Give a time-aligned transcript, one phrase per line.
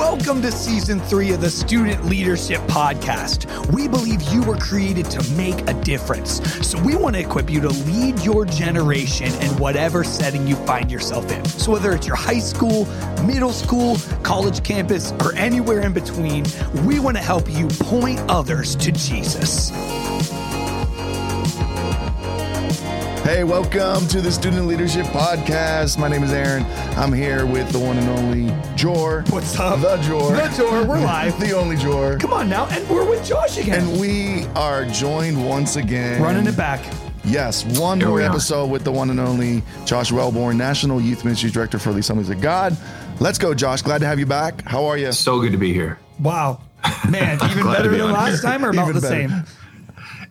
[0.00, 3.44] Welcome to season three of the Student Leadership Podcast.
[3.70, 6.40] We believe you were created to make a difference.
[6.66, 10.90] So we want to equip you to lead your generation in whatever setting you find
[10.90, 11.44] yourself in.
[11.44, 12.86] So whether it's your high school,
[13.26, 16.46] middle school, college campus, or anywhere in between,
[16.86, 19.70] we want to help you point others to Jesus.
[23.30, 25.96] Hey, welcome to the Student Leadership Podcast.
[26.00, 26.64] My name is Eran.
[26.98, 29.22] I'm here with the one and only Jor.
[29.28, 29.80] What's up?
[29.80, 30.32] The Jor.
[30.34, 31.38] The Jor, we're live.
[31.38, 32.18] the only Jor.
[32.18, 33.84] Come on now, and we're with Josh again.
[33.88, 36.20] And we are joined once again.
[36.20, 36.84] Running it back.
[37.22, 41.52] Yes, one Here more episode with the one and only Josh Wellborn, National Youth Ministries
[41.52, 42.76] Director for the Assemblies of God.
[43.20, 43.80] Let's go, Josh.
[43.82, 44.62] Glad to have you back.
[44.62, 45.12] How are you?
[45.12, 46.00] So good to be here.
[46.18, 46.62] Wow.
[47.08, 48.50] Man, even better be than last here.
[48.50, 49.28] time or about Even the better.
[49.28, 49.44] same?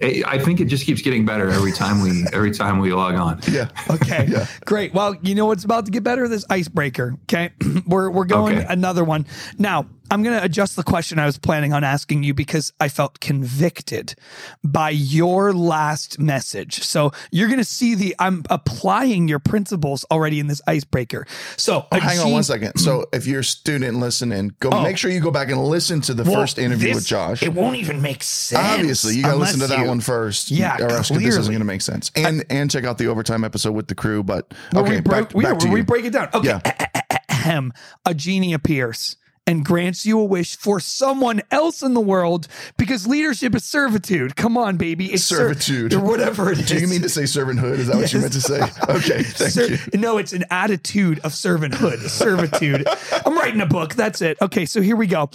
[0.02, 3.16] I I think it just keeps getting better every time we every time we log
[3.16, 3.40] on.
[3.52, 3.70] Yeah.
[3.90, 4.46] Okay, Yeah.
[4.66, 4.94] great.
[4.94, 6.28] Well, you know what's about to get better?
[6.28, 7.16] This icebreaker.
[7.24, 7.52] Okay,
[7.88, 8.66] we're we're going Okay.
[8.70, 9.26] another one
[9.58, 9.88] now.
[10.12, 13.20] I'm going to adjust the question I was planning on asking you because I felt
[13.20, 14.16] convicted
[14.64, 16.84] by your last message.
[16.84, 21.26] So you're going to see the I'm applying your principles already in this icebreaker.
[21.58, 22.78] So Oh, Hang on one second.
[22.78, 24.84] So, if you're a student listening, go Oh.
[24.84, 27.44] make sure you go back and listen to the Well, first interview this- with Josh.
[27.44, 28.60] It won't even make sense.
[28.80, 30.52] Obviously, you got to listen to that you- one first.
[30.52, 32.12] Yeah, or else this isn't going to make sense.
[32.16, 34.24] And and check out the overtime episode with the crew.
[34.24, 36.30] But okay, we broke, back, we, back we break it down.
[36.34, 36.48] Okay.
[36.48, 37.62] Yeah.
[38.06, 39.16] A genie appears
[39.50, 42.48] and grants you a wish for someone else in the world
[42.78, 44.36] because leadership is servitude.
[44.36, 45.08] Come on, baby.
[45.12, 45.94] It's ser- Servitude.
[45.96, 46.68] or whatever it is.
[46.68, 47.80] Do you mean to say servanthood?
[47.80, 48.62] Is that what you meant to say?
[48.62, 50.00] Okay, thank Ser- you.
[50.00, 52.88] No, it's an attitude of servanthood, servitude.
[53.26, 53.96] I'm writing a book.
[53.96, 54.38] That's it.
[54.40, 55.32] Okay, so here we go.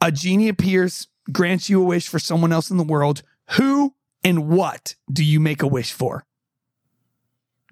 [0.00, 3.22] A genie appears, grants you a wish for someone else in the world.
[3.56, 6.24] Who and what do you make a wish for?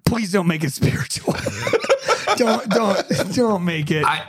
[0.05, 1.35] Please don't make it spiritual.
[2.35, 4.03] don't don't don't make it.
[4.05, 4.27] I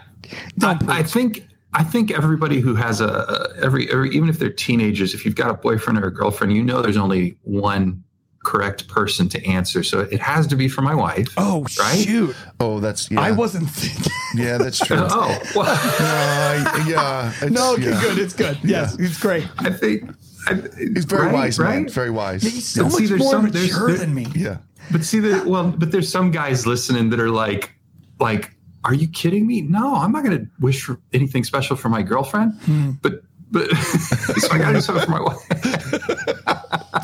[0.59, 1.45] Don't I, I think
[1.77, 5.35] I think everybody who has a, a every, every even if they're teenagers, if you've
[5.37, 8.03] got a boyfriend or a girlfriend, you know there's only one
[8.45, 9.83] correct person to answer.
[9.83, 11.29] So it has to be for my wife.
[11.37, 11.99] oh right?
[11.99, 12.35] shoot!
[12.61, 13.21] Oh, that's yeah.
[13.21, 14.13] I wasn't thinking.
[14.35, 14.99] Yeah, that's true.
[15.11, 17.29] Oh well, Uh, yeah.
[17.43, 18.01] it's- no, okay, yeah.
[18.01, 18.19] good.
[18.19, 18.59] It's good.
[18.63, 19.47] Yes, it's great.
[19.59, 20.11] I think
[20.49, 21.69] I, He's very right, wise, man.
[21.85, 21.91] right?
[21.91, 22.43] Very wise.
[22.43, 24.27] He's so But see, much there's more some- there's- mature there- than me.
[24.35, 24.59] Yeah.
[24.93, 27.73] But see that well, but there's some guys listening that are like,
[28.21, 28.56] like,
[28.87, 29.61] are you kidding me?
[29.63, 32.55] No, I'm not going to wish for anything special for my girlfriend.
[32.63, 32.93] Hmm.
[33.03, 35.39] But but so I got to do something for my wife.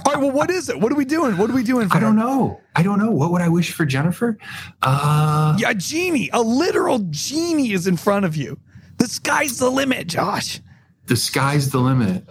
[0.06, 0.20] All right.
[0.20, 0.80] Well, what is it?
[0.80, 1.36] What are we doing?
[1.36, 1.88] What are we doing?
[1.88, 2.24] For I don't her?
[2.24, 2.60] know.
[2.76, 3.10] I don't know.
[3.10, 4.38] What would I wish for Jennifer?
[4.82, 8.58] Uh, Yeah, a genie, a literal genie is in front of you.
[8.98, 10.60] The sky's the limit, Josh.
[11.06, 12.24] the sky's the limit.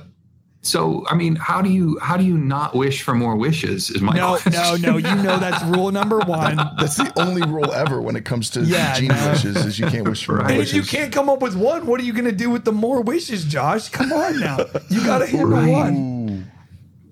[0.63, 3.89] So I mean, how do you how do you not wish for more wishes?
[3.89, 4.51] Is my No, question.
[4.53, 4.97] no, no.
[4.97, 6.57] You know that's rule number one.
[6.79, 9.29] That's the only rule ever when it comes to Yeah, genie no.
[9.31, 10.49] wishes is you can't wish for Right.
[10.51, 10.73] And wishes.
[10.77, 12.71] if you can't come up with one, what are you going to do with the
[12.71, 13.89] more wishes, Josh?
[13.89, 14.57] Come on now.
[14.89, 15.71] You got to handle Right.
[15.71, 16.20] one.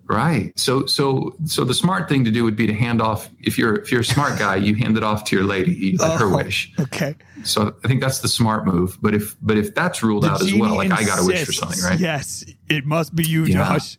[0.10, 0.58] Right.
[0.58, 3.30] So so so the smart thing to do would be to hand off.
[3.42, 5.72] If you're if you're a smart guy, you hand it off to your lady.
[5.72, 6.74] You let her Oh, wish.
[6.80, 7.16] Okay.
[7.44, 8.98] So I think that's the smart move.
[9.04, 11.46] But if but if that's ruled The out as well, like I got to wish
[11.46, 12.00] for something, right?
[12.00, 13.58] Yes, it must be you, Yeah.
[13.74, 13.98] Josh.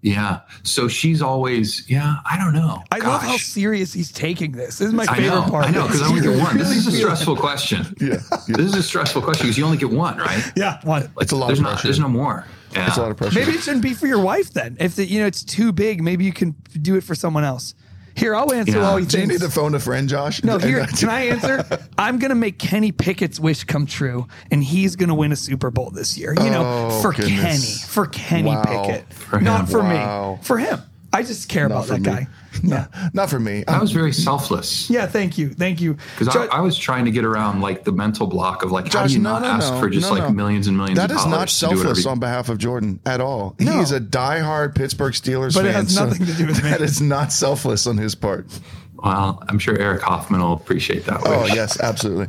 [0.00, 0.40] Yeah.
[0.62, 2.16] So she's always yeah.
[2.24, 2.82] I don't know.
[2.90, 4.78] I love how serious he's taking this.
[4.78, 5.50] This is my I favorite know.
[5.50, 5.66] part.
[5.66, 6.56] I know because I only get one.
[6.56, 7.84] This is a stressful question.
[8.00, 8.20] Yeah.
[8.48, 8.56] yeah.
[8.56, 10.42] This is a stressful question because you only get one, right?
[10.56, 11.02] Yeah, one.
[11.02, 11.82] Like, It's a lot there's of not.
[11.82, 12.46] There's no more.
[12.72, 12.86] Yeah.
[12.88, 13.38] It's a lot of pressure.
[13.38, 14.76] Maybe it shouldn't be for your wife then.
[14.80, 17.74] If the, you know it's too big, maybe you can do it for someone else.
[18.14, 18.82] Here, I'll answer Yeah.
[18.82, 20.42] while he Do you need to phone a friend, Josh?
[20.42, 21.62] No, here, can I answer?
[21.98, 25.36] I'm going to make Kenny Pickett's wish come true, and he's going to win a
[25.36, 26.32] Super Bowl this year.
[26.34, 27.40] You know, Oh, for goodness.
[27.84, 28.62] Kenny, for Kenny Wow.
[28.86, 30.36] Pickett, For not for Wow.
[30.36, 30.80] me, for him.
[31.12, 32.04] I just care about for that me.
[32.04, 32.26] guy.
[32.64, 33.64] Yeah, Not for me.
[33.68, 34.88] I was very selfless.
[34.88, 35.06] yeah.
[35.06, 35.98] Thank you, thank you.
[36.18, 39.06] Because I, I was trying to get around like the mental block of like, how
[39.06, 40.30] do you no, not no, ask no, for just no, like no.
[40.32, 42.48] millions and millions That of is dollars not to do whatever selfless you- on behalf
[42.48, 43.54] of Jordan at all.
[43.60, 43.72] No.
[43.72, 45.84] He is a diehard Pittsburgh Steelers But it fan.
[45.84, 46.70] has so nothing to do with me.
[46.70, 48.46] That is not selfless on his part.
[48.94, 51.20] Well, I'm sure Eric Hoffman will appreciate that.
[51.26, 52.28] Oh, yes, absolutely.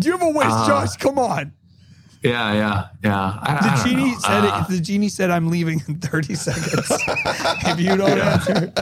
[0.00, 0.96] Do you have a wish, Uh, Josh?
[0.96, 1.52] Come on.
[2.22, 3.38] Yeah, yeah, yeah.
[3.42, 4.18] I, The I don't genie know.
[4.18, 4.72] said Uh, it.
[4.72, 6.86] The genie said, "I'm leaving in 30 seconds."
[7.66, 8.72] if you don't answer,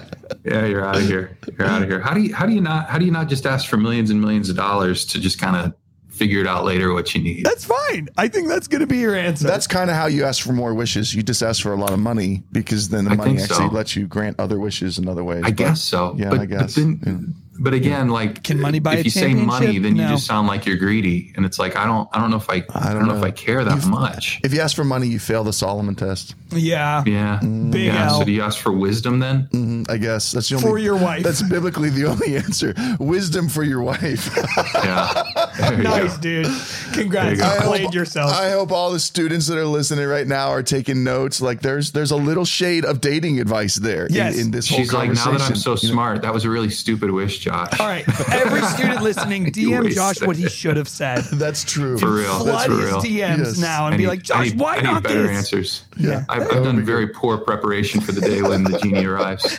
[0.45, 1.39] Yeah, you're out of here.
[1.59, 2.01] You're out of here.
[2.01, 4.11] How do you how do you not how do you not just ask for millions
[4.11, 5.73] and millions of dollars to just kind of
[6.11, 7.45] figure it out later what you need?
[7.47, 8.09] that's fine.
[8.19, 9.47] I think that's going to be your answer.
[9.47, 11.15] That's kind of how you ask for more wishes.
[11.15, 13.55] You just ask for a lot of money because then the I money think so.
[13.55, 15.43] actually lets you grant other wishes in other ways.
[15.45, 16.15] I But- guess so.
[16.19, 16.75] Yeah, but, I guess.
[16.75, 19.83] But, then, but again, like, Can money buy if a you say money, championship?
[19.83, 22.39] then you just sound like you're greedy, and it's like I don't, I don't know
[22.39, 23.17] if I, I don't, know.
[23.17, 24.41] if I care that much.
[24.43, 26.35] If you ask for money, you fail the Solomon test.
[26.51, 27.05] yeah.
[27.07, 27.39] Yeah,
[27.71, 28.07] Big yeah.
[28.09, 28.19] L.
[28.21, 29.49] So do you ask for wisdom then?
[29.53, 29.91] Mm-hmm.
[29.91, 31.23] I guess that's the only For your wife.
[31.23, 32.75] That's biblically the only answer.
[32.99, 34.31] Wisdom for your wife.
[34.75, 35.23] Yeah.
[35.61, 36.47] There you Nice, dude.
[36.93, 37.39] Congrats.
[37.39, 37.67] There you You go.
[37.67, 38.33] played yourself.
[38.33, 41.41] I hope all the students that are listening right now are taking notes.
[41.41, 44.39] Like there's there's a little shade of dating advice there in- Yes.
[44.39, 47.11] in, this whole She's like, now that I'm so smart, that was a really stupid
[47.11, 47.79] wish, Josh.
[47.81, 48.05] All right.
[48.33, 51.25] Every student listening, DM Josh what he should have said.
[51.33, 51.99] That's true.
[51.99, 52.45] For real.
[52.45, 53.01] That's Flood for his real.
[53.01, 53.59] DMs Yes.
[53.59, 55.37] now and I be need- like, I Josh, need- why I not need better this?
[55.37, 55.85] answers.
[55.99, 56.25] Yeah.
[56.29, 59.59] I've, I've done very poor preparation for the day when the genie arrives.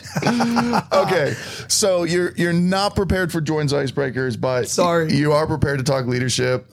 [0.92, 1.34] Okay,
[1.68, 5.12] so you're you're not prepared for Jordan's icebreakers, but Sorry.
[5.12, 6.70] you are prepared to talk leadership.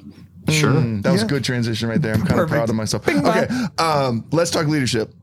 [0.49, 0.71] Sure.
[0.71, 1.25] Mm, that was Yeah.
[1.27, 2.13] a good transition right there.
[2.15, 3.05] I'm kind of proud of myself.
[3.05, 3.25] Bing.
[3.25, 5.13] Okay, um, let's talk leadership.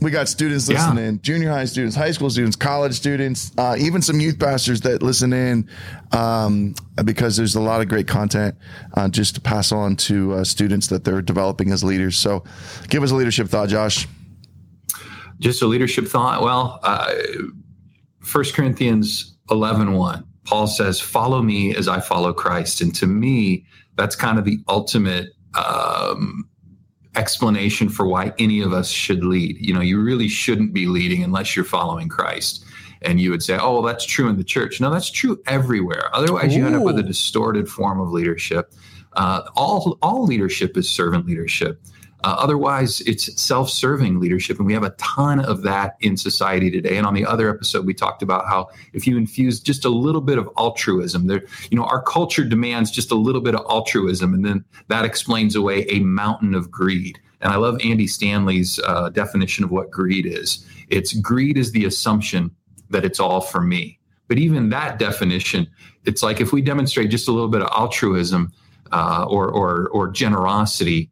[0.00, 4.02] We got students listening in, junior high students, high school students, college students, uh, even
[4.02, 5.66] some youth pastors that listen in
[6.10, 8.54] um, because there's a lot of great content
[8.94, 12.18] uh, just to pass on to uh, students that they're developing as leaders.
[12.18, 12.44] So
[12.88, 14.06] give us a leadership thought, Josh.
[15.38, 16.42] Just a leadership thought.
[16.42, 17.12] Well, uh,
[18.30, 22.80] 1 Corinthians 11 1, Paul says, Follow me as I follow Christ.
[22.80, 23.66] And to me,
[23.96, 26.48] that's kind of the ultimate um,
[27.14, 29.56] explanation for why any of us should lead.
[29.60, 32.64] You know, you really shouldn't be leading unless you're following Christ.
[33.02, 34.80] And you would say, oh, well, that's true in the church.
[34.80, 36.08] No, that's true everywhere.
[36.14, 38.72] Otherwise, you end up with a distorted form of leadership.
[39.14, 41.82] Uh, all all leadership is servant leadership.
[42.24, 46.96] Uh, otherwise, it's self-serving leadership, and we have a ton of that in society today.
[46.96, 50.20] And on the other episode, we talked about how if you infuse just a little
[50.20, 54.34] bit of altruism, there, you know, our culture demands just a little bit of altruism,
[54.34, 57.18] and then that explains away a mountain of greed.
[57.40, 60.64] And I love Andy Stanley's uh, definition of what greed is.
[60.88, 62.52] It's greed is the assumption
[62.90, 63.98] that it's all for me.
[64.28, 65.66] But even that definition,
[66.04, 68.52] it's like if we demonstrate just a little bit of altruism
[68.92, 71.10] uh, or, or or generosity,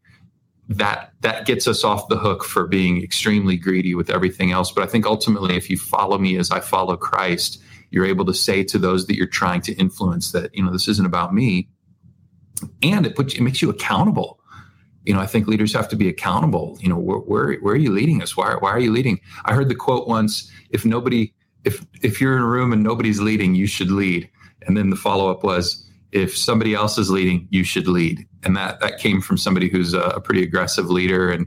[0.71, 4.71] that that gets us off the hook for being extremely greedy with everything else.
[4.71, 8.35] But I think ultimately, if you follow me as I follow Christ, you're able to
[8.35, 11.69] say to those that you're trying to influence that you know this isn't about me,
[12.83, 14.39] and it puts it makes you accountable.
[15.05, 16.79] You know, I think leaders have to be accountable.
[16.81, 18.37] You know, where where, where are you leading us?
[18.37, 19.21] Why why are you leading?
[19.45, 21.35] I heard the quote once: "If nobody,
[21.65, 24.31] if if you're in a room and nobody's leading, you should lead."
[24.69, 28.57] And then the follow up was, "If somebody else is leading, you should lead." And
[28.57, 31.47] that that came from somebody who's a, a pretty aggressive leader, and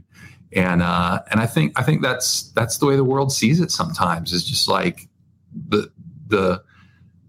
[0.52, 3.70] and uh, and I think I think that's that's the way the world sees it.
[3.70, 5.08] Sometimes it's just like
[5.68, 5.90] the
[6.28, 6.62] the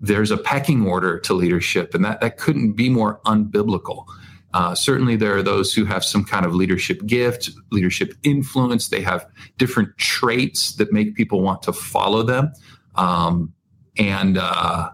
[0.02, 4.06] there's a pecking order to leadership, and that that couldn't be more unbiblical.
[4.54, 8.88] Uh, certainly, there are those who have some kind of leadership gift, leadership influence.
[8.88, 9.26] They have
[9.58, 12.54] different traits that make people want to follow them.
[12.96, 13.54] Um,
[13.98, 14.92] and uh,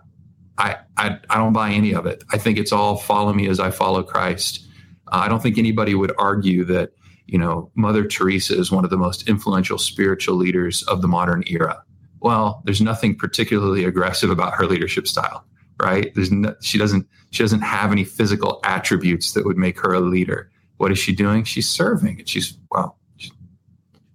[0.61, 2.23] I, I, I don't buy any of it.
[2.31, 4.65] I think it's all follow me as I follow Christ.
[5.11, 6.91] Uh, I don't think anybody would argue that
[7.25, 11.43] you know Mother Teresa is one of the most influential spiritual leaders of the modern
[11.47, 11.83] era.
[12.19, 15.45] Well, there's nothing particularly aggressive about her leadership style
[15.81, 16.13] right?
[16.15, 19.99] There's no, she doesn't she doesn't have any physical attributes that would make her a
[19.99, 20.51] leader.
[20.77, 21.43] What is she doing?
[21.43, 23.31] She's serving, and she's well, she's,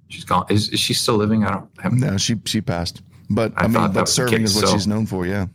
[0.08, 0.46] she's gone.
[0.48, 1.44] Is, is she still living?
[1.44, 1.70] I don't.
[1.80, 4.86] Haven't- No, she she passed, but I, I mean, but serving is what so- she's
[4.86, 5.26] known for.
[5.26, 5.46] Yeah.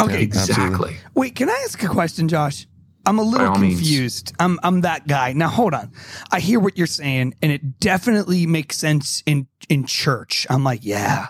[0.00, 0.24] Okay.
[0.24, 0.92] Yeah, absolutely.
[0.92, 0.96] exactly.
[1.14, 2.66] Wait, can I ask a question, Josh?
[3.06, 3.80] I'm a little all means.
[3.80, 4.32] confused.
[4.38, 5.32] I'm I'm that guy.
[5.34, 5.92] Now hold on.
[6.32, 10.46] I hear what you're saying, and it definitely makes sense in in church.
[10.48, 11.26] I'm like, yeah,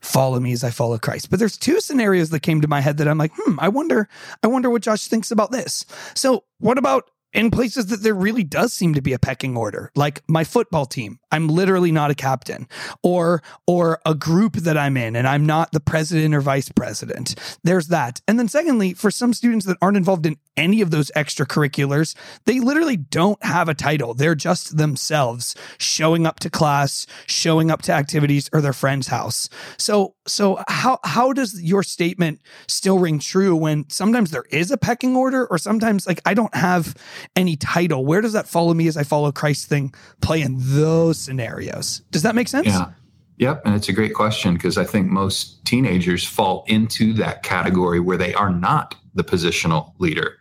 [0.00, 1.30] follow me as I follow Christ.
[1.30, 4.08] But there's two scenarios that came to my head that I'm like, hmm, I wonder,
[4.42, 5.84] I wonder what Josh thinks about this.
[6.14, 9.90] So what about in places that there really does seem to be a pecking order,
[9.94, 11.18] like my football team.
[11.30, 12.68] I'm literally not a captain,
[13.02, 17.34] or or a group that I'm in, and I'm not the president or vice president.
[17.62, 18.20] There's that.
[18.26, 22.14] And then secondly, for some students that aren't involved in any of those extracurriculars,
[22.46, 24.14] they literally don't have a title.
[24.14, 29.48] They're just themselves showing up to class, showing up to activities or their friend's house.
[29.76, 34.78] So so how how does your statement still ring true when sometimes there is a
[34.78, 36.94] pecking order or sometimes like I don't have
[37.36, 38.04] any title?
[38.04, 42.02] Where does that follow me as I follow Christ thing play in those scenarios?
[42.10, 42.66] Does that make sense?
[42.66, 42.92] Yeah.
[43.38, 43.62] Yep.
[43.64, 48.16] And it's a great question because I think most teenagers fall into that category where
[48.16, 50.38] they are not the positional leader.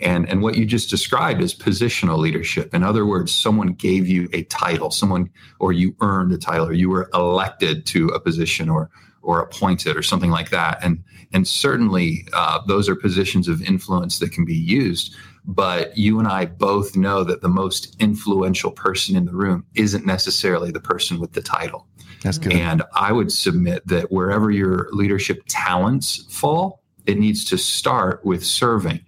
[0.00, 2.74] And, and what you just described is positional leadership.
[2.74, 6.72] In other words, someone gave you a title, someone, or you earned a title, or
[6.72, 8.90] you were elected to a position or,
[9.22, 10.82] or appointed or something like that.
[10.82, 11.02] And,
[11.32, 15.14] and certainly uh, those are positions of influence that can be used.
[15.44, 20.06] But you and I both know that the most influential person in the room isn't
[20.06, 21.86] necessarily the person with the title.
[22.22, 22.52] That's good.
[22.52, 28.44] And I would submit that wherever your leadership talents fall, it needs to start with
[28.44, 29.00] serving.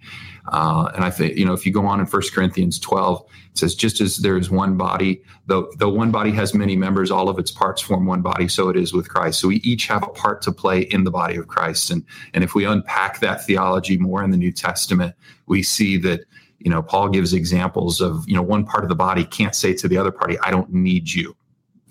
[0.49, 3.57] Uh, and I think, you know, if you go on in First Corinthians 12, it
[3.57, 7.29] says, just as there is one body, though, though one body has many members, all
[7.29, 9.39] of its parts form one body, so it is with Christ.
[9.39, 11.91] So we each have a part to play in the body of Christ.
[11.91, 16.21] And, and if we unpack that theology more in the New Testament, we see that,
[16.59, 19.73] you know, Paul gives examples of, you know, one part of the body can't say
[19.75, 21.35] to the other party, I don't need you.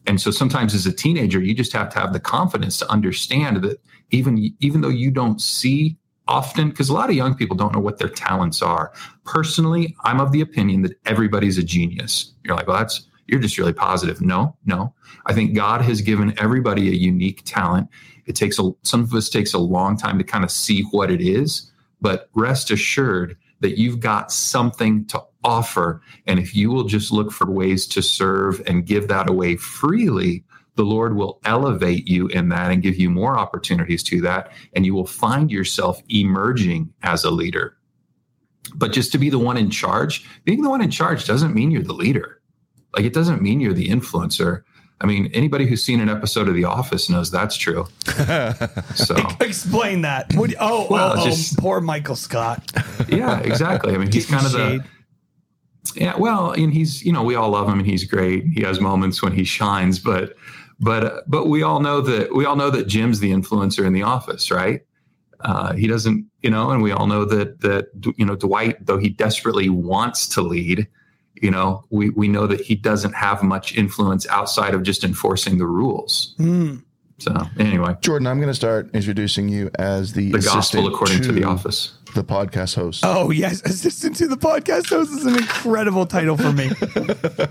[0.07, 3.63] And so sometimes as a teenager, you just have to have the confidence to understand
[3.63, 3.81] that
[4.11, 5.97] even, even though you don't see
[6.29, 8.93] often because a lot of young people don't know what their talents are.
[9.25, 12.33] Personally, I'm of the opinion that everybody's a genius.
[12.45, 14.21] You're like, well, that's you're just really positive.
[14.21, 14.95] No, no.
[15.27, 17.89] I think God has given everybody a unique talent.
[18.27, 21.11] It takes a some of us takes a long time to kind of see what
[21.11, 26.03] it is, but rest assured that you've got something to offer.
[26.27, 30.45] And if you will just look for ways to serve and give that away freely,
[30.75, 34.53] the Lord will elevate you in that and give you more opportunities to that.
[34.73, 37.77] And you will find yourself emerging as a leader.
[38.75, 41.71] But just to be the one in charge, being the one in charge doesn't mean
[41.71, 42.41] you're the leader.
[42.97, 44.63] Like it doesn't mean you're the influencer.
[45.01, 47.87] I mean, anybody who's seen an episode of The Office knows that's true.
[48.95, 50.33] So explain that.
[50.35, 52.71] What, oh, well, oh, just, oh, poor Michael Scott.
[53.09, 53.95] Yeah, exactly.
[53.95, 54.85] I mean, he's kind of the
[55.97, 56.17] yeah.
[56.17, 58.45] Well, and he's you know we all love him and he's great.
[58.47, 60.37] He has moments when he shines, but
[60.83, 64.03] but but we all know that we all know that Jim's the influencer in the
[64.03, 64.83] office, right?
[65.41, 68.99] Uh, he doesn't, you know, and we all know that that you know Dwight, though
[68.99, 70.89] he desperately wants to lead,
[71.35, 75.59] you know, we we know that he doesn't have much influence outside of just enforcing
[75.59, 76.35] the rules.
[76.39, 76.83] Mm.
[77.19, 81.29] So anyway, Jordan, I'm going to start introducing you as the the gospel according to,
[81.29, 83.03] to the office the podcast host.
[83.05, 86.71] Oh yes, assistant to the podcast host is an incredible title for me.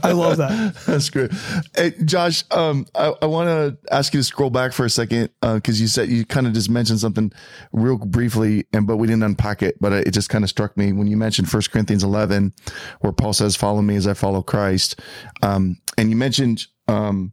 [0.03, 0.75] I love that.
[0.85, 1.31] That's great.
[1.75, 5.29] Hey, Josh, um, I, I want to ask you to scroll back for a second
[5.41, 7.31] because uh, you said you kind of just mentioned something
[7.71, 9.77] real briefly, and but we didn't unpack it.
[9.79, 12.53] But it just kind of struck me when you mentioned First Corinthians 11,
[13.01, 14.99] where Paul says, "Follow me as I follow Christ,"
[15.41, 17.31] um, and you mentioned um,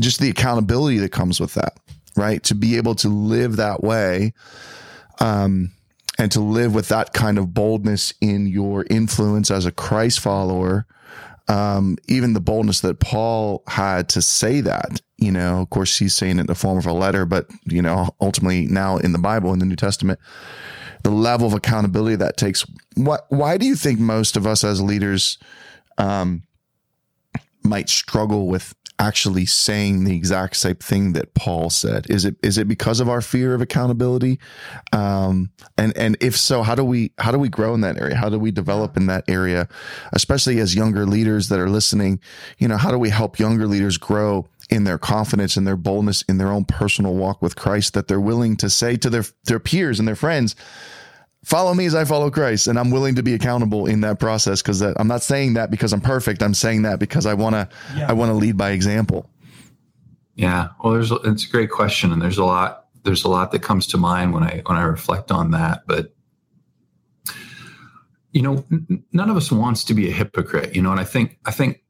[0.00, 1.78] just the accountability that comes with that,
[2.16, 2.42] right?
[2.44, 4.32] To be able to live that way.
[5.20, 5.72] Um,
[6.18, 10.86] and to live with that kind of boldness in your influence as a Christ follower,
[11.46, 16.14] um, even the boldness that Paul had to say that, you know, of course, he's
[16.14, 19.18] saying it in the form of a letter, but, you know, ultimately now in the
[19.18, 20.18] Bible, in the New Testament,
[21.04, 22.66] the level of accountability that takes.
[22.96, 25.38] What, why do you think most of us as leaders
[25.96, 26.42] um,
[27.64, 32.06] might struggle with actually saying the exact same thing that Paul said?
[32.10, 34.38] Is it is it because of our fear of accountability?
[34.92, 38.16] Um, and and if so, how do we how do we grow in that area?
[38.16, 39.68] How do we develop in that area,
[40.12, 42.20] especially as younger leaders that are listening?
[42.58, 44.46] You know, how do we help younger leaders grow?
[44.70, 48.20] in their confidence and their boldness in their own personal walk with Christ that they're
[48.20, 50.54] willing to say to their their peers and their friends
[51.48, 52.66] follow me as I follow Christ.
[52.66, 55.94] And I'm willing to be accountable in that process because I'm not saying that because
[55.94, 56.42] I'm perfect.
[56.42, 58.06] I'm saying that because I want to, yeah.
[58.06, 59.30] I want to lead by example.
[60.34, 60.68] Yeah.
[60.84, 62.12] Well, there's, it's a great question.
[62.12, 64.82] And there's a lot, there's a lot that comes to mind when I, when I
[64.82, 66.14] reflect on that, but
[68.32, 71.04] you know, n- none of us wants to be a hypocrite, you know, and I
[71.04, 71.82] think, I think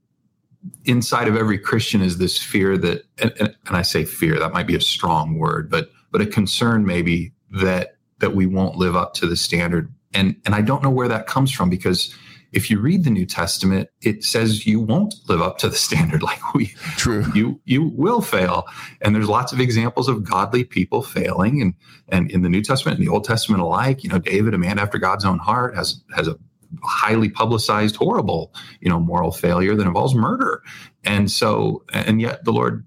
[0.85, 4.69] inside of every Christian is this fear that, and, and I say fear, that might
[4.69, 9.15] be a strong word, but, but a concern maybe that that we won't live up
[9.15, 9.93] to the standard.
[10.15, 12.15] And and I don't know where that comes from because
[12.53, 16.23] if you read the New Testament, it says you won't live up to the standard
[16.23, 17.25] like we true.
[17.35, 18.67] You you will fail.
[19.01, 21.75] And there's lots of examples of godly people failing and
[22.09, 24.79] and in the New Testament and the Old Testament alike, you know, David, a man
[24.79, 26.39] after God's own heart, has has a
[26.83, 30.63] highly publicized horrible, you know, moral failure that involves murder.
[31.05, 32.85] And so and yet the Lord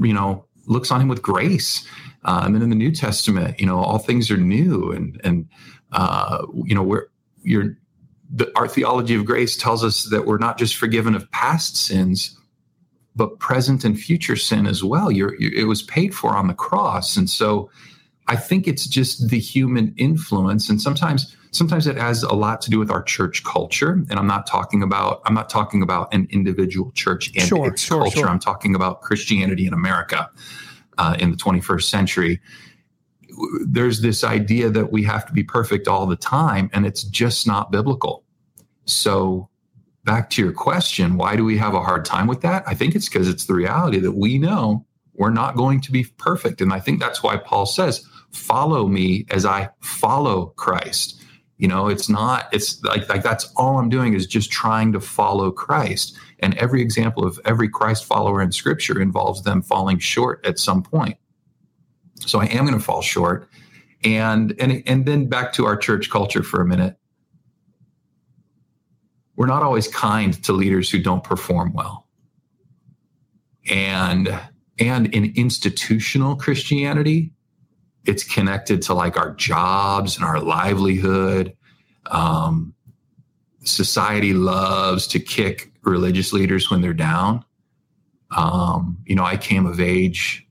[0.00, 1.86] you know looks on him with grace
[2.28, 5.48] uh, and then in the New Testament, you know, all things are new, and and
[5.92, 7.06] uh, you know, we're
[7.42, 7.74] you're
[8.30, 12.38] the, our theology of grace tells us that we're not just forgiven of past sins,
[13.16, 15.10] but present and future sin as well.
[15.10, 17.70] You're, you're, it was paid for on the cross, and so
[18.26, 22.70] I think it's just the human influence, and sometimes sometimes it has a lot to
[22.70, 23.92] do with our church culture.
[23.92, 27.80] And I'm not talking about I'm not talking about an individual church and sure, its
[27.80, 28.18] sure, culture.
[28.18, 28.28] Sure.
[28.28, 30.28] I'm talking about Christianity in America
[30.98, 32.40] uh, in the 21st century
[33.66, 37.46] there's this idea that we have to be perfect all the time and it's just
[37.46, 38.24] not biblical.
[38.84, 39.48] So
[40.04, 42.64] back to your question why do we have a hard time with that?
[42.66, 44.84] I think it's because it's the reality that we know
[45.18, 49.26] we're not going to be perfect and i think that's why paul says follow me
[49.30, 51.17] as i follow christ
[51.58, 55.00] you know it's not it's like like that's all i'm doing is just trying to
[55.00, 60.44] follow christ and every example of every Christ follower in scripture involves them falling short
[60.46, 61.16] at some point.
[62.20, 63.48] So I am going to fall short.
[64.04, 66.96] And and and then back to our church culture for a minute.
[69.34, 72.06] We're not always kind to leaders who don't perform well.
[73.68, 74.28] And
[74.78, 77.32] and in institutional Christianity,
[78.08, 81.54] it's connected to like our jobs and our livelihood.
[82.06, 82.74] Um,
[83.64, 87.44] society loves to kick religious leaders when they're down.
[88.34, 90.46] Um, you know, I came of age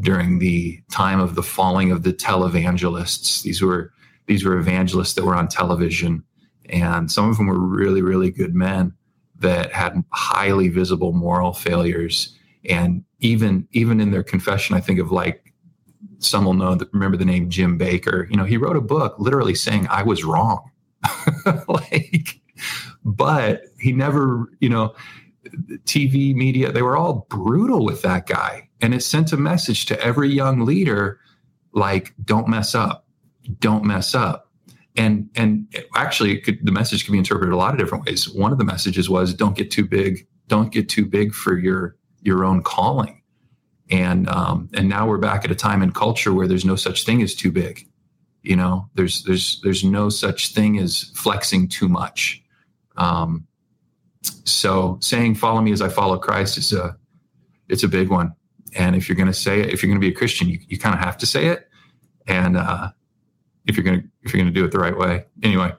[0.00, 3.42] during the time of the falling of the televangelists.
[3.42, 3.92] These were
[4.26, 6.24] these were evangelists that were on television,
[6.68, 8.92] and some of them were really, really good men
[9.38, 12.36] that had highly visible moral failures.
[12.68, 15.47] And even even in their confession, I think of like
[16.18, 18.28] some will know that remember the name Jim Bakker.
[18.30, 20.70] You know, he wrote a book literally saying I was wrong.
[21.68, 22.40] like,
[23.04, 24.94] but he never, you know,
[25.84, 28.68] TV media, they were all brutal with that guy.
[28.80, 31.20] And it sent a message to every young leader
[31.72, 33.06] like, don't mess up,
[33.60, 34.50] don't mess up.
[34.96, 38.28] And, and actually, could, the message could be interpreted a lot of different ways.
[38.28, 41.96] One of the messages was, don't get too big, don't get too big for your,
[42.22, 43.17] your own calling.
[43.90, 47.04] And, um, and now we're back at a time in culture where there's no such
[47.04, 47.88] thing as too big.
[48.42, 52.42] You know, there's, there's, there's no such thing as flexing too much.
[52.96, 53.48] Um,
[54.44, 56.96] so saying "Follow me as I follow Christ" is a
[57.68, 58.34] it's a big one.
[58.76, 60.58] And if you're going to say it, if you're going to be a Christian, you,
[60.68, 61.68] you kind of have to say it.
[62.26, 62.90] And uh,
[63.66, 65.72] if you're going to if you're going to do it the right way, anyway.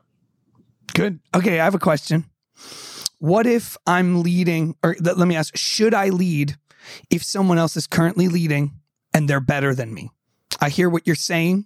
[0.93, 1.19] Good.
[1.35, 2.25] Okay, I have a question.
[3.19, 6.55] What if I'm leading, or let me ask: Should I lead
[7.09, 8.73] if someone else is currently leading
[9.13, 10.09] and they're better than me?
[10.59, 11.65] I hear what you're saying,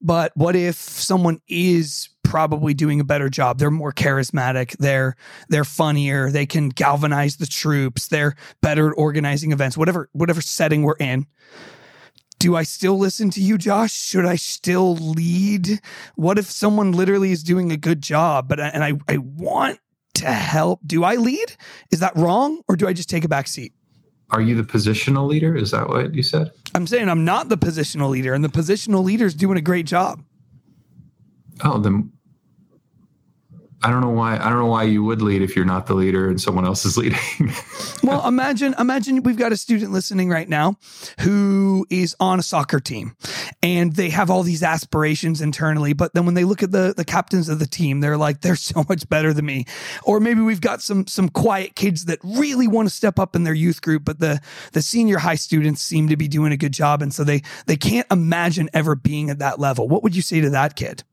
[0.00, 3.58] but what if someone is probably doing a better job.
[3.58, 4.76] They're more charismatic.
[4.78, 5.16] They're
[5.48, 6.30] they're funnier.
[6.30, 8.08] They can galvanize the troops.
[8.08, 9.76] They're better at organizing events.
[9.76, 11.26] Whatever whatever setting we're in.
[12.38, 13.92] Do I still listen to you, Josh?
[13.92, 15.80] Should I still lead?
[16.16, 19.78] What if someone literally is doing a good job, but and I I want
[20.14, 20.80] to help?
[20.84, 21.56] Do I lead?
[21.90, 23.72] Is that wrong, or do I just take a back seat?
[24.30, 25.56] Are you the positional leader?
[25.56, 26.50] Is that what you said?
[26.74, 29.86] I'm saying I'm not the positional leader, and the positional leader is doing a great
[29.86, 30.22] job.
[31.64, 32.12] Oh, then
[33.82, 34.36] I don't know why.
[34.36, 36.84] I don't know why you would lead if you're not the leader and someone else
[36.86, 37.18] is leading.
[38.02, 40.76] well, imagine, imagine we've got a student listening right now
[41.20, 43.14] who is on a soccer team,
[43.62, 45.92] and they have all these aspirations internally.
[45.92, 48.56] But then when they look at the the captains of the team, they're like, they're
[48.56, 49.66] so much better than me.
[50.04, 53.44] Or maybe we've got some some quiet kids that really want to step up in
[53.44, 54.40] their youth group, but the
[54.72, 57.76] the senior high students seem to be doing a good job, and so they they
[57.76, 59.86] can't imagine ever being at that level.
[59.86, 61.04] What would you say to that kid?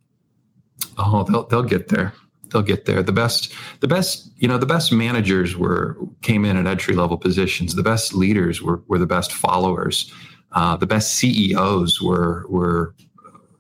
[0.98, 2.14] Oh, they'll they'll get there
[2.54, 3.04] they'll get there.
[3.04, 7.18] The best, the best, you know, the best managers were came in at entry level
[7.18, 7.76] positions.
[7.76, 10.12] The best leaders were were the best followers.
[10.54, 12.96] Uh, the best CEOs were were,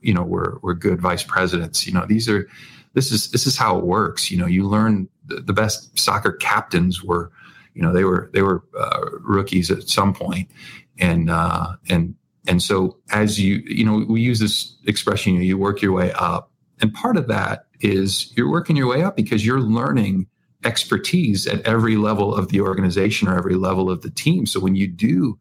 [0.01, 1.85] you know, were were good vice presidents.
[1.85, 2.47] You know, these are
[2.93, 4.31] this is this is how it works.
[4.31, 7.31] You know, you learn the, the best soccer captains were,
[7.73, 10.49] you know, they were they were uh, rookies at some point,
[10.99, 12.15] and uh, and
[12.47, 15.93] and so as you you know we use this expression you, know, you work your
[15.93, 16.51] way up
[16.81, 20.27] and part of that is you're working your way up because you're learning
[20.65, 24.45] expertise at every level of the organization or every level of the team.
[24.45, 25.37] So when you do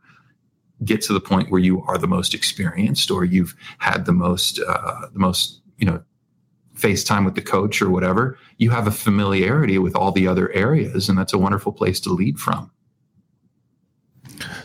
[0.85, 4.59] get to the point where you are the most experienced or you've had the most
[4.59, 6.03] uh, the most you know
[6.75, 10.51] face time with the coach or whatever, you have a familiarity with all the other
[10.53, 12.71] areas, and that's a wonderful place to lead from.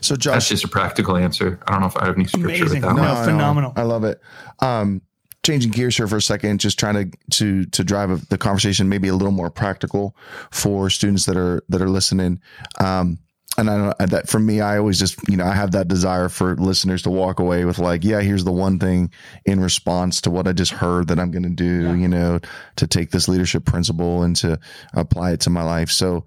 [0.01, 1.59] So, Josh, that's just a practical answer.
[1.67, 2.81] I don't know if I have any scripture amazing.
[2.81, 2.95] with that.
[2.95, 3.25] No, one.
[3.25, 3.73] phenomenal.
[3.75, 4.19] I love it.
[4.59, 5.01] Um,
[5.47, 9.07] changing gears here for a second, just trying to to to drive the conversation maybe
[9.07, 10.15] a little more practical
[10.51, 12.39] for students that are that are listening.
[12.79, 13.17] Um,
[13.59, 16.29] and I know that for me, I always just, you know, I have that desire
[16.29, 19.11] for listeners to walk away with like, yeah, here's the one thing
[19.45, 21.95] in response to what I just heard that I'm going to do, yeah.
[21.95, 22.39] you know,
[22.75, 24.59] to take this leadership principle and to
[24.93, 25.89] apply it to my life.
[25.89, 26.23] So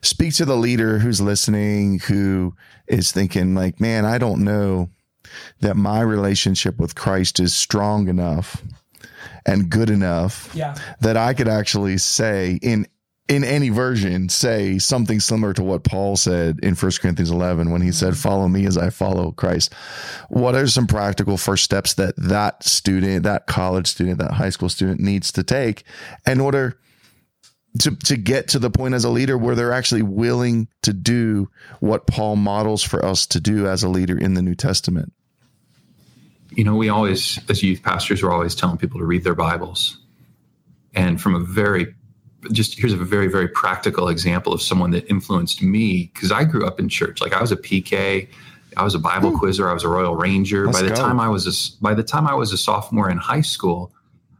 [0.00, 2.54] speak to the leader who's listening, who
[2.88, 4.88] is thinking like, man, I don't know
[5.60, 8.62] that my relationship with Christ is strong enough
[9.46, 10.76] and good enough yeah.
[11.00, 12.86] that I could actually say in
[13.30, 17.80] in any version say something similar to what Paul said in 1 Corinthians 11 when
[17.80, 19.72] he said follow me as I follow Christ.
[20.30, 24.68] What are some practical first steps that that student, that college student, that high school
[24.68, 25.84] student needs to take
[26.26, 26.76] in order
[27.78, 31.48] to, to get to the point as a leader where they're actually willing to do
[31.78, 35.12] what Paul models for us to do as a leader in the New Testament?
[36.52, 39.98] You know, we always, as youth pastors, we're always telling people to read their Bibles.
[40.94, 41.94] And from a very,
[42.52, 46.66] just here's a very, very practical example of someone that influenced me because I grew
[46.66, 47.20] up in church.
[47.20, 48.28] Like I was a PK.
[48.76, 49.38] I was a Bible hmm.
[49.38, 49.68] quizzer.
[49.68, 50.66] I was a Royal Ranger.
[50.66, 51.00] Let's by the go.
[51.00, 53.92] time I was a, by the time I was a sophomore in high school,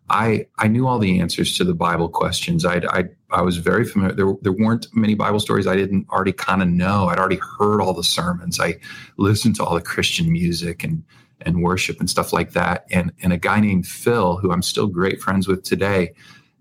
[0.08, 2.64] I I knew all the answers to the Bible questions.
[2.64, 4.14] I I I was very familiar.
[4.14, 7.06] There there weren't many Bible stories I didn't already kind of know.
[7.06, 8.58] I'd already heard all the sermons.
[8.58, 8.76] I
[9.18, 11.04] listened to all the Christian music and
[11.42, 12.86] and worship and stuff like that.
[12.90, 16.12] And and a guy named Phil, who I'm still great friends with today,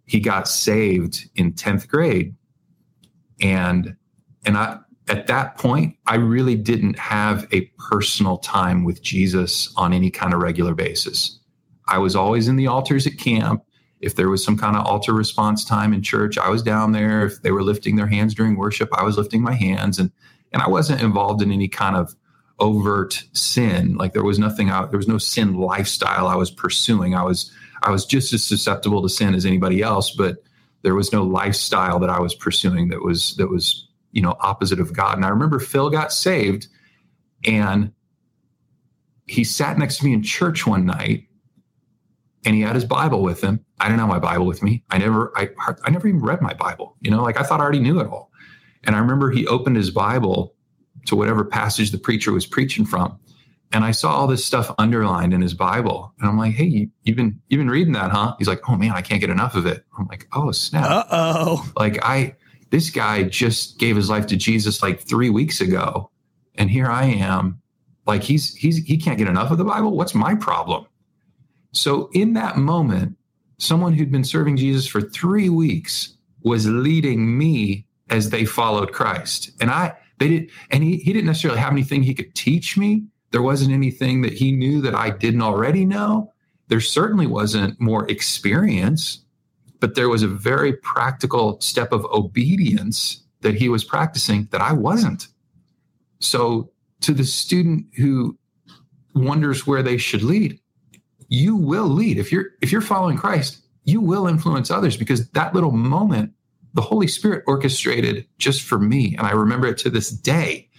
[0.06, 2.36] he got saved in 10th grade.
[3.42, 3.96] And
[4.46, 9.92] and I at that point, I really didn't have a personal time with Jesus on
[9.92, 11.40] any kind of regular basis.
[11.88, 13.64] I was always in the altars at camp.
[14.02, 17.26] If there was some kind of altar response time in church, I was down there.
[17.26, 20.00] If they were lifting their hands during worship, I was lifting my hands.
[20.00, 20.12] And
[20.52, 22.16] and I wasn't involved in any kind of
[22.60, 23.96] overt sin.
[23.96, 27.16] Like there was nothing out, there was no sin lifestyle I was pursuing.
[27.16, 27.52] I was
[27.84, 30.38] I was just as susceptible to sin as anybody else, but
[30.82, 34.80] there was no lifestyle that I was pursuing that was that was you know opposite
[34.80, 35.18] of God.
[35.18, 36.68] And I remember Phil got saved,
[37.46, 37.92] and
[39.28, 41.28] he sat next to me in church one night,
[42.46, 43.64] and he had his Bible with him.
[43.80, 44.84] I didn't have my Bible with me.
[44.90, 45.50] I never I
[45.86, 46.96] I never even read my Bible.
[47.02, 48.32] You know, like I thought I already knew it all.
[48.86, 50.56] And I remember he opened his Bible
[51.06, 53.18] to whatever passage the preacher was preaching from.
[53.72, 56.14] And I saw all this stuff underlined in his Bible.
[56.20, 58.36] And I'm like, hey, you, you've been you've been reading that, huh?
[58.40, 59.86] He's like, oh man, I can't get enough of it.
[59.98, 60.86] I'm like, oh snap.
[60.86, 61.72] Uh oh.
[61.76, 62.36] Like I
[62.72, 66.10] this guy just gave his life to Jesus like three weeks ago.
[66.56, 67.62] And here I am.
[68.08, 69.96] Like he's he's he can't get enough of the Bible.
[69.96, 70.88] What's my problem?
[71.72, 73.16] So in that moment,
[73.60, 79.52] someone who'd been serving Jesus for three weeks was leading me as they followed Christ.
[79.62, 83.04] And I they did and he, he didn't necessarily have anything he could teach me.
[83.32, 86.34] There wasn't anything that he knew that I didn't already know.
[86.68, 89.24] There certainly wasn't more experience,
[89.80, 94.74] but there was a very practical step of obedience that he was practicing that I
[94.74, 95.28] wasn't.
[96.20, 98.38] So to the student who
[99.16, 100.60] wonders where they should lead,
[101.30, 102.18] you will lead.
[102.18, 106.34] If you're if you're following Christ, you will influence others because that little moment
[106.74, 109.16] the Holy Spirit orchestrated just for me.
[109.18, 110.70] And I remember it to this day.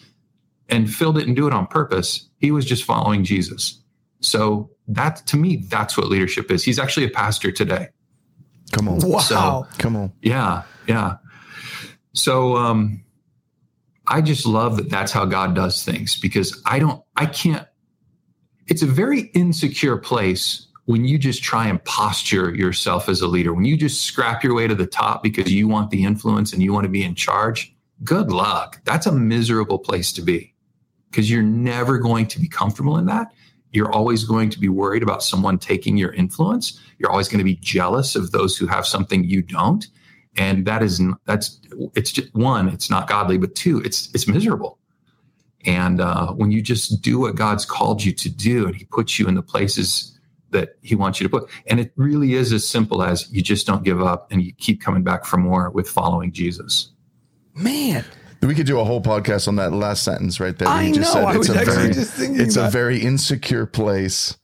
[0.69, 2.29] And Phil didn't do it on purpose.
[2.39, 3.83] He was just following Jesus.
[4.21, 6.63] So that to me, that's what leadership is.
[6.63, 7.89] He's actually a pastor today.
[8.73, 8.99] Come on.
[9.01, 9.19] Wow.
[9.19, 10.13] So- Come on.
[10.23, 11.17] Yeah, yeah.
[12.15, 13.03] So um
[14.07, 17.67] I just love that that's how God does things because I don't I can't
[18.67, 23.53] it's a very insecure place when you just try and posture yourself as a leader.
[23.55, 26.63] When you just scrap your way to the top because you want the influence and
[26.63, 27.75] you want to be in charge.
[28.03, 28.81] Good luck.
[28.85, 30.55] That's a miserable place to be
[31.11, 33.33] because you're never going to be comfortable in that.
[33.73, 36.81] You're always going to be worried about someone taking your influence.
[36.99, 39.87] You're always going to be jealous of those who have something you don't.
[40.37, 41.61] And that is that's
[41.95, 44.79] it's just one, it's not godly, but two, it's it's miserable.
[45.67, 49.19] And uh, when you just do what God's called you to do, and He puts
[49.19, 50.19] you in the places
[50.51, 53.67] that He wants you to put, and it really is as simple as you just
[53.67, 56.91] don't give up and you keep coming back for more with following Jesus.
[57.55, 58.05] Man.
[58.43, 60.67] We could do a whole podcast on that last sentence right there.
[60.69, 61.25] I you just know, said.
[61.29, 64.37] I It's was a actually very, just thinking it's a very insecure place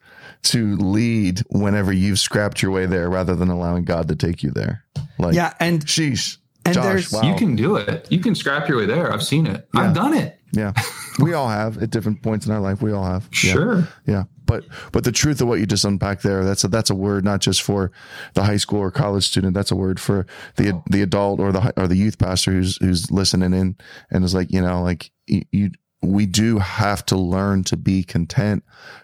[0.43, 4.51] to lead whenever you've scrapped your way there rather than allowing God to take you
[4.51, 4.85] there.
[5.19, 5.55] Like, Yeah.
[5.61, 6.37] And sheesh.
[6.67, 7.23] And Josh, there's- wow.
[7.23, 8.07] You can do it.
[8.11, 9.11] You can scrap your way there.
[9.13, 9.67] I've seen it.
[9.75, 9.81] Yeah.
[9.81, 10.39] I've done it.
[10.53, 10.73] yeah.
[11.19, 12.83] We all have at different points in our life.
[12.83, 13.27] We all have.
[13.43, 13.53] Yeah.
[13.53, 13.89] Sure.
[14.07, 16.95] Yeah, but but the truth of what you just unpacked there that's a, that's a
[16.95, 17.91] word not just for
[18.35, 19.55] the high school or college student.
[19.55, 23.11] That's a word for the the adult or the or the youth pastor who's who's
[23.11, 23.77] listening in
[24.11, 25.71] and is like you know like you, you
[26.03, 28.63] we do have to learn to be content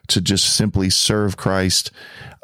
[0.08, 1.90] to just simply serve Christ,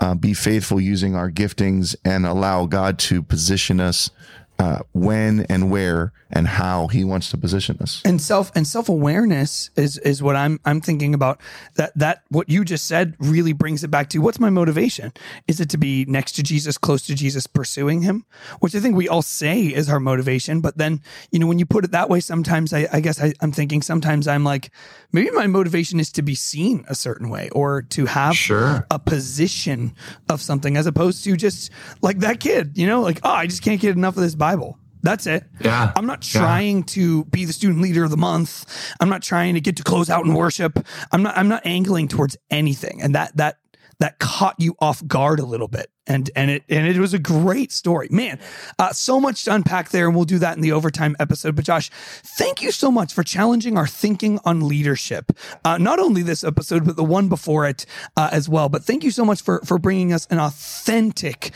[0.00, 4.10] uh, be faithful using our giftings, and allow God to position us
[4.58, 8.02] uh, when and where and how He wants to position us.
[8.04, 11.40] and self and self awareness is is what I'm I'm thinking about.
[11.76, 15.12] That that what you just said really brings it back to what's my motivation?
[15.46, 18.24] Is it to be next to Jesus, close to Jesus, pursuing Him?
[18.60, 20.60] Which I think we all say is our motivation.
[20.60, 23.32] But then you know when you put it that way, sometimes I, I guess I,
[23.40, 24.70] I'm thinking sometimes I'm like
[25.12, 28.86] maybe my motivation is to be seen a certain way or to have Sure.
[28.90, 29.94] a position
[30.28, 31.70] of something as opposed to just
[32.02, 32.76] like that kid.
[32.76, 34.78] You know, like oh I just can't get enough of this Bible.
[35.02, 35.44] That's it.
[35.60, 35.92] Yeah.
[35.96, 36.40] I'm not Yeah.
[36.40, 38.64] trying to be the student leader of the month.
[39.00, 40.72] I'm not trying to get to close out in worship.
[41.12, 43.00] I'm not I'm not angling towards anything.
[43.02, 43.58] And that that
[44.00, 45.88] that caught you off guard a little bit.
[46.08, 48.38] And and it and it was a great story, man.
[48.78, 51.54] Uh, so much to unpack there, and we'll do that in the overtime episode.
[51.54, 55.32] But Josh, thank you so much for challenging our thinking on leadership.
[55.64, 57.84] Uh, not only this episode, but the one before it
[58.16, 58.68] uh, as well.
[58.68, 61.52] But thank you so much for for bringing us an authentic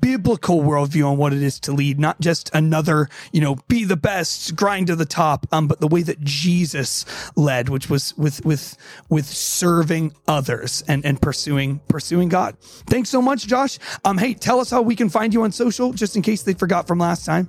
[0.00, 3.96] biblical worldview on what it is to lead, not just another you know be the
[3.96, 8.44] best, grind to the top, um, but the way that Jesus led, which was with
[8.44, 8.76] with
[9.08, 12.56] with serving others and and pursuing pursuing God.
[12.60, 13.78] Thanks so much, Josh.
[14.04, 16.54] Um, hey, tell us how we can find you on social, just in case they
[16.54, 17.48] forgot from last time.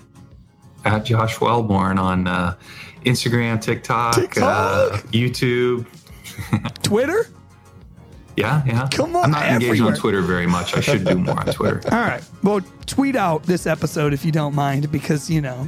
[0.85, 2.55] At Josh Wellborn on uh,
[3.05, 4.43] Instagram, TikTok, TikTok.
[4.43, 5.85] Uh, YouTube,
[6.83, 7.27] Twitter.
[8.37, 8.87] Yeah, yeah.
[8.91, 9.25] Come on.
[9.25, 10.77] I'm not engaged on Twitter very much.
[10.77, 11.81] I should do more on Twitter.
[11.91, 12.23] All right.
[12.43, 15.67] Well, tweet out this episode if you don't mind, because you know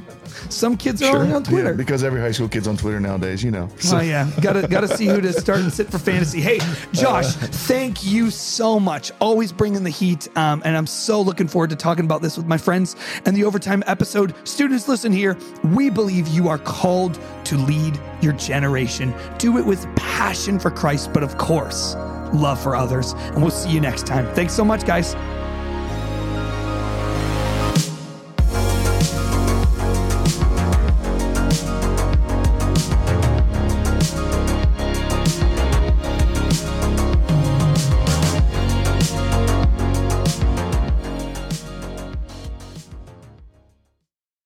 [0.49, 1.71] some kids are only on Twitter.
[1.71, 3.43] Yeah, because every high school kid's on Twitter nowadays.
[3.43, 3.69] You know.
[3.79, 3.97] So.
[3.97, 6.41] Oh yeah, gotta gotta see who to start and sit for fantasy.
[6.41, 6.59] Hey,
[6.91, 9.11] Josh, uh, thank you so much.
[9.19, 12.45] Always bringing the heat, um, and I'm so looking forward to talking about this with
[12.45, 14.33] my friends and the overtime episode.
[14.47, 15.37] Students, listen here.
[15.63, 19.13] We believe you are called to lead your generation.
[19.37, 21.95] Do it with passion for Christ, but of course
[22.33, 23.13] love for others.
[23.13, 24.25] And we'll see you next time.
[24.35, 25.15] Thanks so much, guys.